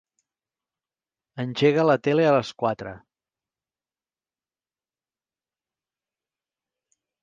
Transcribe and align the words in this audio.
Engega 1.43 1.83
la 1.91 1.97
tele 2.09 2.25
a 2.31 2.33
les 2.37 2.53
quatre. 2.63 2.95